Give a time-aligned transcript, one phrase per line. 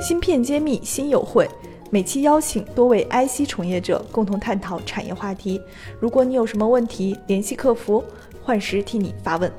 [0.00, 1.48] 芯片揭秘新友会，
[1.90, 5.60] 每期邀请多位 IC 从业者共同探讨产业话题。
[6.00, 8.02] 如果你有什么问题，联系客服，
[8.40, 9.52] 幻时替你发问。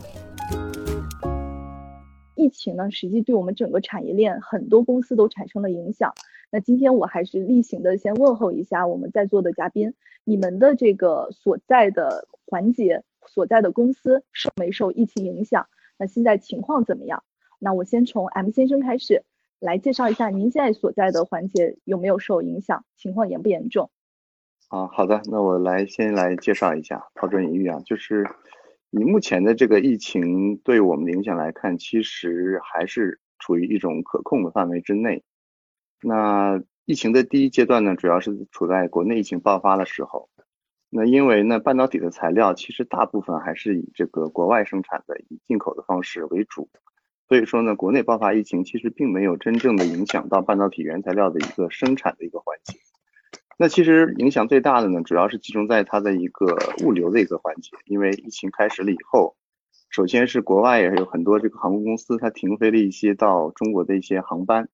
[2.35, 6.13] 疫情呢，实际对我们整个产业链很多公司都产生了影响。
[6.51, 9.93] 那今天我还是例行的先问候一下我们在座的嘉宾，
[10.23, 15.67] 你们的这个所在的环节、所在的公司受没受疫情影响？
[15.97, 17.23] 那现在情况怎么样？
[17.59, 19.21] 那我先从 M 先生开始
[19.59, 23.91] 来介绍一下您现在所在的环节有没有受影响，情况严不严重？
[24.69, 28.25] 啊，好的，那我来先来介绍一下，抛砖引玉啊，就是
[28.91, 35.23] 以目前的这个疫情对我们的影响来看，其实还是处于一种可控的范围之内。
[36.01, 40.29] 那疫情的第一阶段呢，主要是处在国内疫情爆发的时候。
[40.89, 46.69] 那因为呢，半导体的材料其实大部分还是以这个国外生产的，以进口的方式为主，
[47.29, 52.77] 所以说呢，国内爆发疫情其实并没有真正的影响到半导体原材料的一个生产的一个环节。
[53.57, 59.35] 那其实影响最大的呢，主要是集中在它的一个物流的一个环节，因为疫情开始了以后，
[59.89, 64.67] 首先是国外也有很多这个航空公司它停飞了一些到中国的一些航班，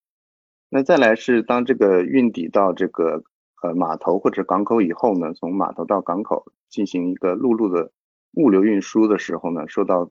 [0.70, 3.22] 那再来是当这个运抵到这个。
[3.62, 7.90] 呃，码头或者港口以后呢，从码头到港口进行一个陆路的
[8.34, 10.10] 物流运输的时候呢，受到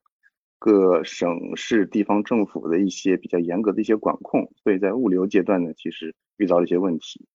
[0.60, 7.28] 各省市地方政府的一些比较严格的一些管控，所以在物流阶段呢，其实遇到了一些问题。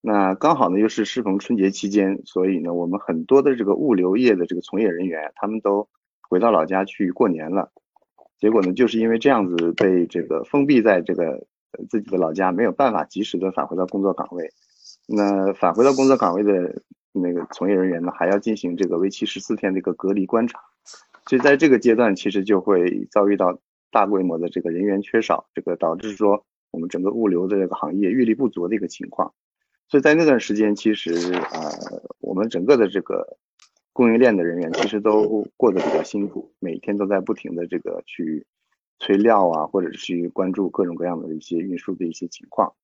[0.00, 5.88] 那刚好呢，又是适逢春节期间，所以呢，我们很多的这个物流业的这个从业人员，他们都
[6.28, 7.72] 回到老家去过年了。
[8.38, 11.46] 结果呢，就是因为这样子被这个封闭在这个
[11.88, 14.50] 自己的老家，没有办法及时的返回到工作岗位。
[15.06, 16.82] 那返回到工作岗位的
[17.12, 20.60] 那个从业人员呢，还要进行这个为期十四天的一个隔离观察，
[21.26, 23.58] 所以在这个阶段，其实就会遭遇到
[23.90, 29.32] 大规模的这个人员缺少，这个导致说我们整个物流的这个行业运力不足的一个情况。
[29.88, 31.70] 所以在那段时间，其实啊，
[32.20, 33.36] 我们整个的这个
[33.92, 38.46] 供应链的人员其实都过得比较辛苦，每天都在不停的这个去
[38.98, 42.74] 催料啊，或者是去关注各种各样的一些运输的一些情况。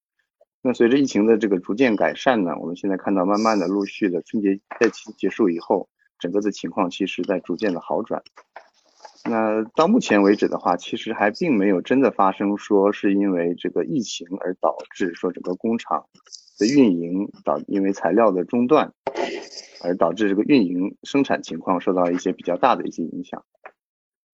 [0.62, 5.88] 那随着疫情的这个逐渐改善呢，我们现在看到慢慢的陆续的春节假期结束以后，
[6.20, 8.22] 整个的情况其实在逐渐的好转。
[9.25, 16.06] 那到目前为止的话，其实还并没有真的发生说是因为这个疫情而导致说整个工厂
[16.58, 18.92] 的运营导因为材料的中断
[19.82, 23.44] 而导致这个运营生产情况受到一些比较大的一些影响。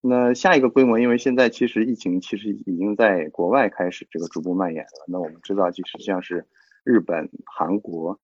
[0.00, 5.04] 那下一个规模，因为现在其实疫情其实已经在国外开始这个逐步蔓延了。
[5.08, 6.46] 那我们知道，其实像是
[6.84, 8.20] 日本、韩国，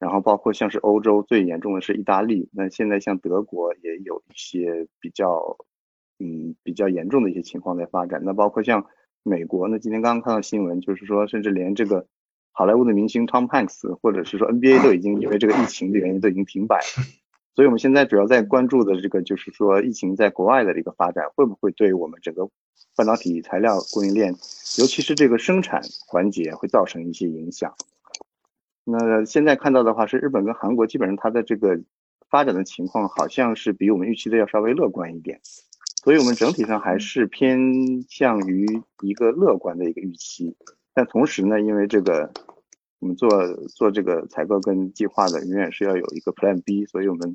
[0.00, 2.48] 然后包括像是欧洲最严重的是意大利。
[2.52, 5.56] 那现在像德国也有一些比较，
[6.18, 8.22] 嗯，比较严重的一些情况在发展。
[8.24, 8.86] 那包括像
[9.22, 12.06] 美国，那今天刚刚看到新闻，就是说甚至连这个
[12.50, 17.04] 好莱坞的明星 Tom Hanks，或者是说 NBA 都已经因为这个疫情的原因都已经停摆了。
[17.52, 22.48] 所以，我们现在主要在关注的这个，就是说，疫情在国外的这个发展，会不会对我们整个
[22.96, 24.32] 半导体材料供应链，
[24.78, 27.74] 尤其是这个生产环节，会造成一些影响？
[28.90, 31.80] 那现在看到的话，是日本跟韩国基本上它的这个
[32.28, 35.40] 发展的情况，好像是比我们预期的要稍微乐观一点。
[36.02, 37.58] 所以，我们整体上还是偏
[38.08, 38.66] 向于
[39.02, 40.56] 一个乐观的一个预期。
[40.92, 42.30] 但同时呢，因为这个。
[43.02, 43.30] 我们做
[43.68, 47.34] 做这个采购跟计划的，永远是要有一个 Plan B，所以我们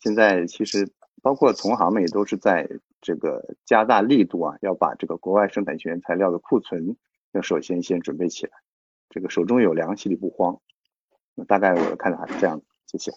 [0.00, 0.86] 现在其实
[1.22, 2.68] 包括同行们也都是在
[3.00, 6.94] 这个加大力度啊，要把这个国外生产原材料的库存
[7.32, 8.52] 要首先先准备起来，
[9.08, 10.60] 这个手中有粮，心里不慌。
[11.44, 13.12] 大概我的看法是这样，谢谢。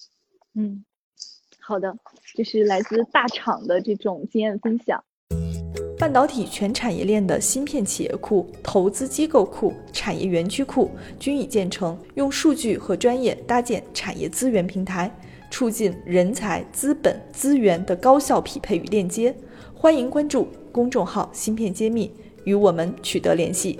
[0.53, 0.83] 嗯，
[1.59, 1.95] 好的，
[2.35, 5.03] 这是来自大厂的这种经验分享。
[5.97, 10.89] 半导体全产业链的芯片企业库、投资机构库、产业园区库
[11.19, 15.15] 均已建成，用数据和专业搭建产业资源平台，
[15.51, 19.35] 促进人才、资本、资源的高效匹配与链接。
[19.75, 22.11] 欢迎关注公众号“芯片揭秘”，
[22.45, 23.77] 与我们取得联系。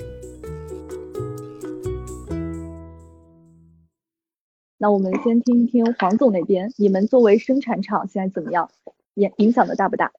[4.81, 8.67] 那我们先听一听黄总那边，你们作为生产厂现在怎么样？
[9.13, 10.11] 影影响的大不大？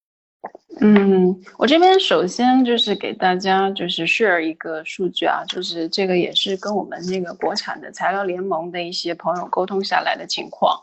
[0.78, 10.78] 嗯，我这边首先就是给大家就是 share 一个数据啊，就是这个也是跟我们那个国产的材料联盟的一些朋友沟通下来的情况。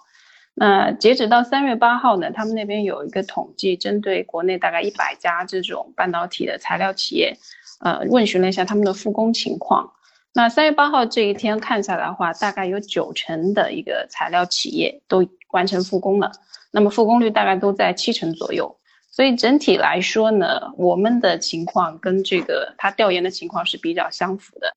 [0.55, 7.37] 那截止到三月八号呢，他们那边有一个统计，针对国内大概一百家这种半导体的材料企业，
[7.79, 9.89] 呃，问询了一下他们的复工情况。
[10.39, 16.31] 那三月八号这一天看下来的话，大概有九成的一个材料企业都完成复工了，
[16.71, 18.73] 那么复工率大概都在七成左右。
[19.11, 24.73] 所以整体来说呢，我们的情况跟这个他调研的情况是比较相符的，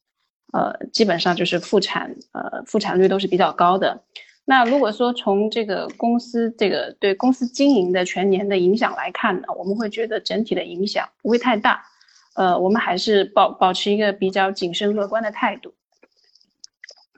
[0.52, 4.02] 呃，基本上就是复产，呃，复产率都是比较高的。
[4.44, 11.84] 那如果说从这个公司这个对公司经营的全年的影响来看呢，我们会觉得整体的影响不会太大，
[12.34, 15.74] 呃，我们还是保保持一个比较谨慎乐观的态度。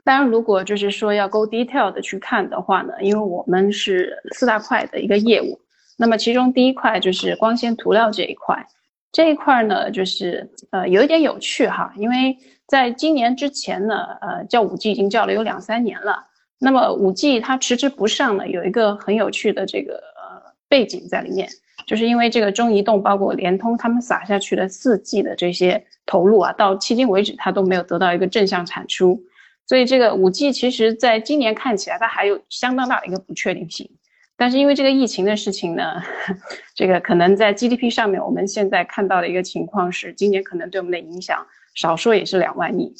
[0.03, 5.59] 当然，如果就是说要 go detail 的去看的话呢，因为我们是四大块的一个业务，
[5.97, 8.67] 那么其中第一块就是光纤涂料这一块，
[9.11, 16.25] 这一块呢就是呃有一点有趣哈，因为在今年之前呢，呃叫五 G 已经叫了有两三年了。
[16.59, 21.49] 那么五 G 它迟迟不上呢，有一个很有趣的这个呃背景在里面，
[21.85, 29.21] 就是因为这个中移动包括联通他们撒下去的四 G 的这些投入啊，到迄今为止它都没有得到一个正向产出，
[29.67, 33.89] 所以这个五 G 其实在今年看起来它还有相当大的一个不确定性，
[34.35, 36.01] 但是因为这个疫情的事情呢，
[36.75, 42.93] 这个可能在 GDP 上面我们现在看到的一个情况是，今年可能对我们的影响少说也是两万亿。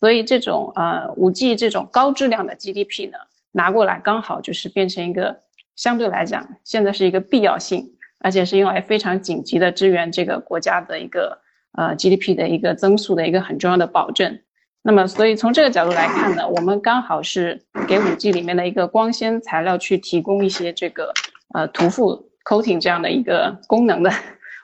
[0.00, 3.18] 所以这种呃五 G 这种高质量的 GDP 呢，
[3.52, 5.40] 拿过来刚好就是变成一个
[5.76, 11.40] 相对来讲，现在是一个必要性，而且是用来非常紧急的支援这个国家的一个
[11.72, 14.38] 呃 GDP 的一个增速的一个很重要的保证。
[14.82, 21.12] 那么，所以从这个角度来看呢，我们刚好是给五 G 里面的一个光纤材料去提供一些这个
[21.52, 24.10] 呃涂覆 coating 这样的一个功能的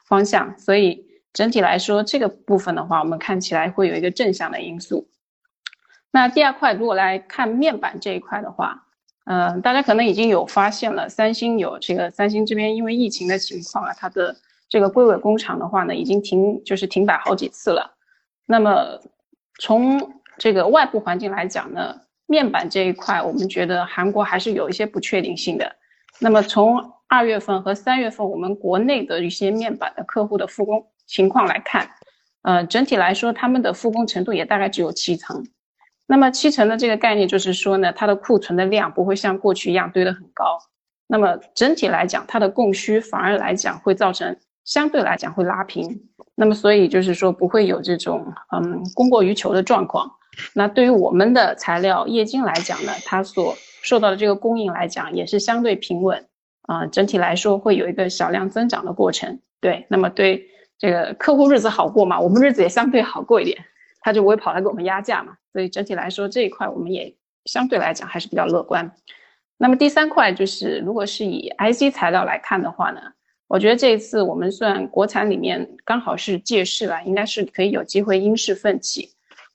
[0.08, 0.58] 方向。
[0.58, 1.04] 所以
[1.34, 5.06] 整体来说，这个部分的话，我们看起来会有一个正向的因素。
[6.10, 8.85] 那第二块，如果来看面板这一块的话，
[9.26, 14.34] 嗯，大家可能已经有发现了，三星有这个三星这边因为疫情的情况啊，它的
[14.68, 17.96] 这个硅尾工厂的话呢，已经停就是停摆好几次了。
[18.46, 19.00] 那么
[19.60, 25.74] 从这个外部环境来讲呢，面板这一块，我们觉得韩国还是有一些不确定性的。
[26.20, 31.90] 那么从二月份和三月份我们国内的一些面板的客户的复工情况来看，
[32.42, 35.44] 呃，整体来说他们的复工程度也大概只有七成。
[36.08, 40.58] 那么七成的这个概念就是说呢，它的库存的量不会像过去一样堆得很高。
[41.08, 46.00] 那么整体来讲，它的供需反而来讲会造成相对来讲会拉平。
[46.34, 50.10] 那么所以就是说不会有这种嗯供过于求的状况。
[50.54, 56.24] 那对于我们的材料液晶来讲呢，它所受到的这个供应来讲也是相对平稳
[56.62, 56.86] 啊。
[56.86, 59.40] 整体来说会有一个小量增长的过程。
[59.60, 60.46] 对，那么对
[60.78, 63.58] 这个客户日子好过嘛，我们日子也相对好过一点。
[64.02, 67.16] 他就不会跑来给我们压价嘛，所以整体来说这一块我们也
[67.46, 68.92] 相对来讲还是比较乐观。
[69.56, 73.00] 那么第三块就是，如果是以 IC 材料来看的话呢，
[73.48, 79.08] 我觉得这一次我们算国产里面刚好是借势了，应该是可以有机会因势奋起。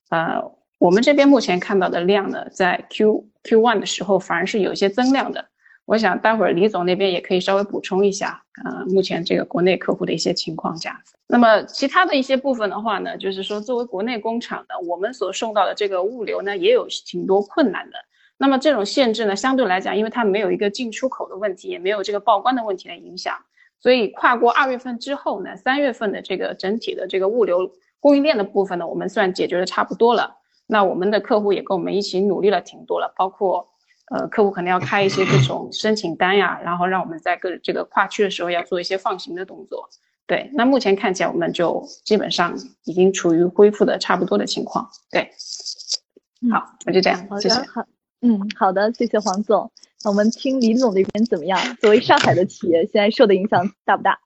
[0.09, 0.41] 呃，
[0.79, 5.50] 我们这边目前看到的量呢，在 Q Q one 的时候反而是有一些增量的。
[5.85, 11.15] 我想待会儿李总那边也可以稍微补充一下，呃，目前这个国内客户的一些情况这样子。
[11.27, 17.97] 那么其他的一些部分的话呢，就是说作为国内工厂呢，我们所受到的这个物流呢，也有挺多困难的。
[18.37, 23.35] 那么这种限制呢，相对来讲，因为它没有一个进出口的问题，也没有这个报关的问题的影响，
[23.79, 30.37] 所以跨过二月份之后呢，三月份的这个整体的这个物流供应链的部分呢，我们算解决的差不多了。
[30.67, 33.67] 那我们的客户也跟我们一起努力了挺多了，包括。
[34.11, 39.89] 呃，客户可能要开一些这种申请单呀，然后让我们在各这个跨区的时候要做一些放行的动作。
[40.27, 42.53] 对，那目前看起来我们就基本上
[42.83, 44.89] 已经处于恢复的差不多的情况。
[45.09, 45.31] 对，
[46.51, 47.55] 好，我就这样，谢谢。
[47.55, 47.85] 好，
[48.21, 49.71] 嗯，好的，谢谢黄总。
[50.03, 51.57] 那我们听李总那边怎么样？
[51.77, 54.19] 作为上海的企业，现在受的影响大不大？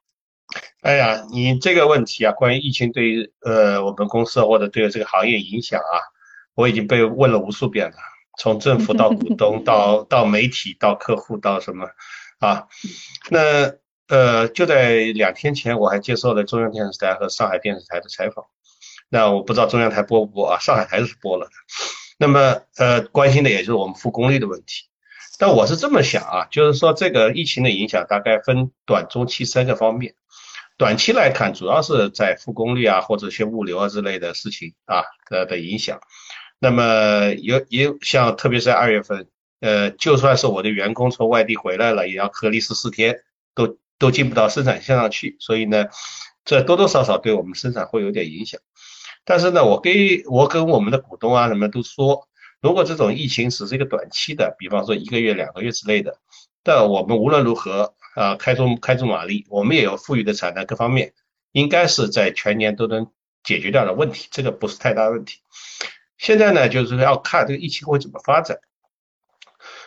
[0.81, 6.01] 哎呀，你这个问题啊，关于疫情对于呃我们公司或者对这个行业影响啊，
[6.55, 7.97] 我已经被问了无数遍了。
[8.37, 11.87] 从政府到股东， 到到媒体，到客户，到什么
[12.39, 12.67] 啊？
[13.29, 13.73] 那
[14.07, 18.45] 呃，就在两天前，我还接受了中央电视台和上海电视台的采访。
[19.09, 20.59] 那我不知道中央台播不播啊？
[20.59, 21.51] 上海台是播了的。
[22.17, 24.85] 那么呃，关心的也就是我们复工率的问题。
[25.37, 30.13] 但我是这么想啊，就是说这个疫情的影响大概分短、中期三个方面。
[30.77, 35.99] 短期来看，主要是在复工率啊，或者一些物流啊之类的事情啊的的影响。
[36.59, 39.27] 那么有也有像特别是在二月份，
[39.59, 43.19] 呃，就算是我的员工从外地回来了，也要隔离十四天，
[43.53, 45.87] 都都进不到生产线上去，所以呢，
[46.43, 48.59] 这多多少少对我们生产会有点影响。
[49.25, 52.27] 但是呢，我给我跟我们的股东啊什么都说，
[52.61, 56.19] 如果这种疫情只是一个短期的，比方说一个月、两个月之类的，
[56.63, 61.13] 但我们无论如何啊，开足开足马力，我们也有富裕的产能，各方面
[61.51, 63.07] 应该是在全年都能
[63.43, 65.39] 解决掉的问题，这个不是太大问题。
[66.17, 68.59] 现在呢，就是要看这个疫情会怎么发展。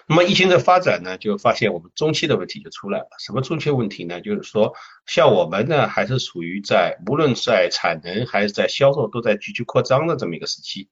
[0.06, 3.08] 那么疫情的发展呢，就发现我们中期的问题就出来了。
[3.18, 4.20] 什么中期问题呢？
[4.20, 4.74] 就是说，
[5.06, 10.88] 像我们呢，还是处于在无论在产能还是在销售都在急剧扩张的这么一个时期。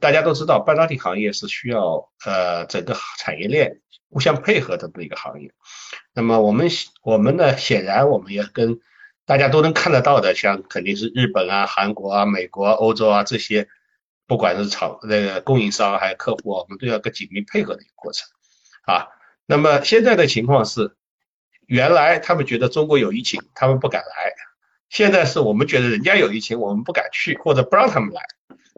[0.00, 5.52] 大家都知道，半导体行业是需要呃整个产业链互相配合的这么一个行业。
[6.12, 6.68] 那么我们
[7.02, 8.80] 我们呢，显然我们也跟
[9.24, 13.68] 大家都能看得到的，像肯定是日本啊、韩国啊、美国、欧洲啊这些，
[14.26, 18.28] 不管是厂那个供应商还有客户，我们都要个紧密配合的一个过程
[18.84, 19.06] 啊。
[19.46, 20.96] 那么现在的情况是，
[21.66, 24.32] 原来他们觉得中国有疫情，他们不敢来；
[24.88, 28.22] 现在是我们觉得人家有疫情，我们不敢去，或者不让他们来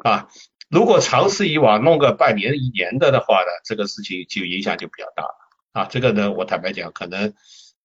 [0.03, 0.29] 啊。
[0.69, 5.35] 如果长此以往弄个半年一年的的话呢，这个事情就影响就比较大了
[5.73, 5.85] 啊。
[5.87, 7.33] 这个呢，我坦白讲，可能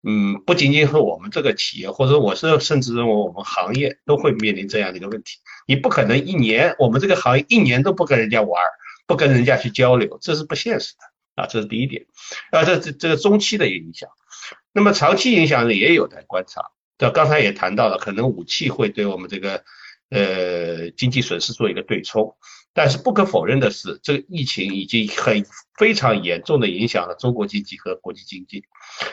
[0.06, 5.38] 嗯，不仅仅是我们这个企业，或者我是甚至认为我们行业都会面临这样的一个问题。
[5.66, 8.62] 你不可能一年我们这个行业一年都不跟人家玩，
[9.08, 11.48] 不跟人家去交流，这是不现实的啊。
[11.48, 12.06] 这是第一点
[12.52, 14.10] 啊，这这这个中期的影响。
[14.74, 16.62] 那么长期影响呢，也有待观察。
[16.98, 19.64] 这刚才也谈到了，可能武器会对我们这个
[20.10, 22.36] 呃经济损失做一个对冲。
[22.76, 25.46] 但是不可否认的是，这个疫情已经很
[25.78, 28.64] 非常严重的影响了中国经济和国际经济。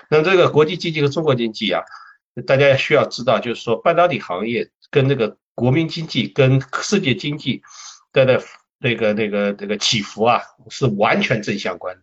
[0.09, 1.83] 那这个国际经济和中国经济啊，
[2.47, 7.63] 大家需要知道，就是说半导体行业跟这个国民经济跟世界经济
[8.15, 8.43] 的的
[8.79, 10.41] 那个那个那个起伏啊，
[10.71, 12.03] 是完全正相关的。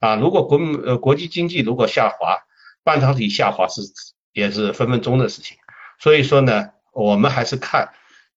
[0.00, 2.38] 啊，如果国民呃国际经济如果下滑，
[2.82, 3.82] 半导体下滑是
[4.32, 5.58] 也是分分钟的事情。
[5.98, 7.92] 所以说呢，我们还是看。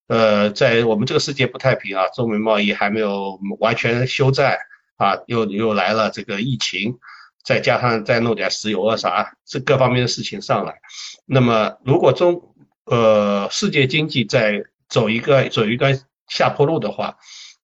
[0.10, 4.58] 呃，在我们这个世界不太平啊，中美贸易还没有完全休战
[4.98, 6.98] 啊，又又来了这个疫情，
[7.46, 10.80] 再加上再弄点石油啊啥，这各方面的事情上来，
[11.28, 12.42] 那么如果中
[12.86, 17.16] 呃世界经济在走一个走一段下坡路的话，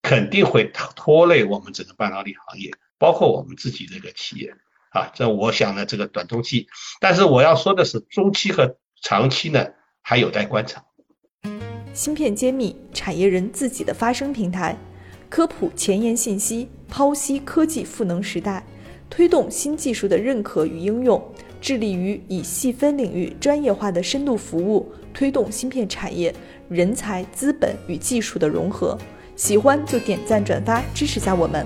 [0.04, 4.54] 肯定会拖累我们整个半导体行业，包括我们自己这个企业
[4.92, 5.12] 啊。
[5.16, 6.68] 这我想呢，这个短中期，
[7.00, 9.66] 但是我要说的是中期和长期呢，
[10.04, 10.84] 还有待观察。
[11.96, 14.76] 芯片揭秘，产业人自己的发声平台，
[15.30, 18.62] 科普前沿信息，剖析科技赋能时代，
[19.10, 21.24] 推动新技术的认可与应用，
[21.62, 26.36] 致力于以细分领域专业化的深度服务，推动芯片产业
[26.68, 28.98] 人才、资本与技术的融合。
[29.38, 31.66] 喜欢就点赞转发支持下我们。